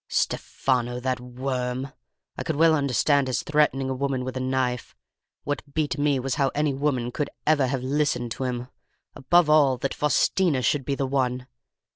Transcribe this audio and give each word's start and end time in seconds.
Stefano! 0.07 0.99
That 0.99 1.19
worm! 1.19 1.93
I 2.35 2.41
could 2.41 2.55
well 2.55 2.73
understand 2.73 3.27
his 3.27 3.43
threatening 3.43 3.87
a 3.87 3.93
woman 3.93 4.25
with 4.25 4.35
a 4.35 4.39
knife; 4.39 4.95
what 5.43 5.75
beat 5.75 5.99
me 5.99 6.19
was 6.19 6.33
how 6.41 6.47
any 6.55 6.73
woman 6.73 7.11
could 7.11 7.29
ever 7.45 7.67
have 7.67 7.83
listened 7.83 8.31
to 8.31 8.45
him; 8.45 8.69
above 9.13 9.47
all, 9.47 9.77
that 9.77 9.93
Faustina 9.93 10.63
should 10.63 10.85
be 10.85 10.95
the 10.95 11.05
one! 11.05 11.45